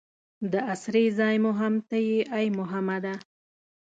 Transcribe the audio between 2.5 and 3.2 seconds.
محمده.